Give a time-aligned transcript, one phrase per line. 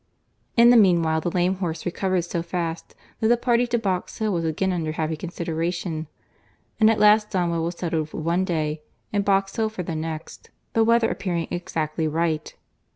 [0.57, 4.33] In the meanwhile the lame horse recovered so fast, that the party to Box Hill
[4.33, 6.07] was again under happy consideration;
[6.79, 8.81] and at last Donwell was settled for one day,
[9.13, 12.55] and Box Hill for the next,—the weather appearing exactly right.